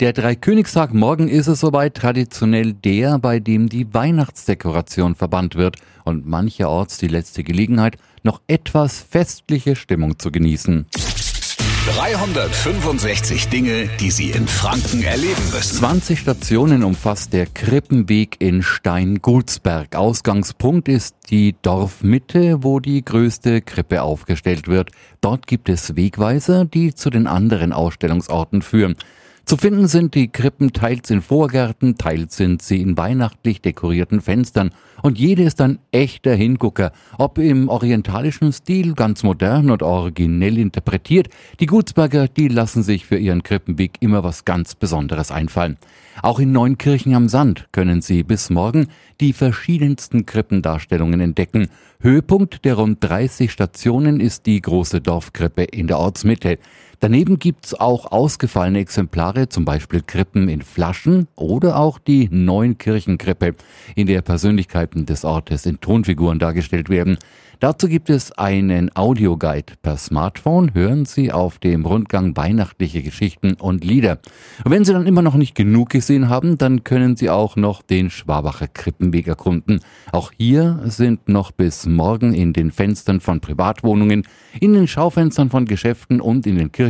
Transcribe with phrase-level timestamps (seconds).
[0.00, 6.26] Der Dreikönigstag morgen ist es soweit traditionell der, bei dem die Weihnachtsdekoration verbannt wird und
[6.26, 10.86] mancherorts die letzte Gelegenheit, noch etwas festliche Stimmung zu genießen.
[11.96, 15.76] 365 Dinge, die Sie in Franken erleben müssen.
[15.76, 19.96] 20 Stationen umfasst der Krippenweg in Steingulsberg.
[19.96, 24.92] Ausgangspunkt ist die Dorfmitte, wo die größte Krippe aufgestellt wird.
[25.20, 28.96] Dort gibt es Wegweiser, die zu den anderen Ausstellungsorten führen.
[29.50, 34.70] Zu finden sind die Krippen teils in Vorgärten, teils sind sie in weihnachtlich dekorierten Fenstern.
[35.02, 41.30] Und jede ist ein echter Hingucker, ob im orientalischen Stil, ganz modern und originell interpretiert.
[41.58, 45.78] Die Gutsberger, die lassen sich für ihren Krippenweg immer was ganz Besonderes einfallen.
[46.22, 48.86] Auch in Neunkirchen am Sand können Sie bis morgen
[49.20, 51.68] die verschiedensten Krippendarstellungen entdecken.
[52.00, 56.58] Höhepunkt der rund 30 Stationen ist die große Dorfkrippe in der Ortsmitte.
[57.02, 63.54] Daneben gibt's auch ausgefallene Exemplare, zum Beispiel Krippen in Flaschen oder auch die Neunkirchenkrippe,
[63.94, 67.16] in der Persönlichkeiten des Ortes in Tonfiguren dargestellt werden.
[67.60, 70.72] Dazu gibt es einen Audioguide per Smartphone.
[70.72, 74.18] Hören Sie auf dem Rundgang weihnachtliche Geschichten und Lieder.
[74.64, 77.82] Und wenn Sie dann immer noch nicht genug gesehen haben, dann können Sie auch noch
[77.82, 79.80] den Schwabacher Krippenweg erkunden.
[80.10, 84.26] Auch hier sind noch bis morgen in den Fenstern von Privatwohnungen,
[84.58, 86.89] in den Schaufenstern von Geschäften und in den Kirchen